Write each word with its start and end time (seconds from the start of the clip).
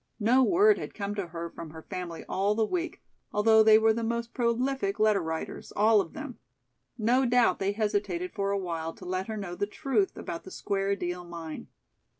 No 0.19 0.41
word 0.41 0.79
had 0.79 0.95
come 0.95 1.13
to 1.13 1.27
her 1.27 1.51
from 1.51 1.69
her 1.69 1.83
family 1.83 2.25
all 2.27 2.55
the 2.55 2.65
week, 2.65 3.03
although 3.31 3.61
they 3.61 3.77
were 3.77 3.93
the 3.93 4.03
most 4.03 4.33
prolific 4.33 4.99
letter 4.99 5.21
writers, 5.21 5.71
all 5.75 6.01
of 6.01 6.13
them. 6.13 6.39
No 6.97 7.23
doubt 7.23 7.59
they 7.59 7.73
hesitated 7.73 8.33
for 8.33 8.49
a 8.49 8.57
while 8.57 8.93
to 8.93 9.05
let 9.05 9.27
her 9.27 9.37
know 9.37 9.53
the 9.53 9.67
truth 9.67 10.17
about 10.17 10.43
the 10.43 10.49
Square 10.49 10.95
Deal 10.95 11.23
Mine. 11.23 11.67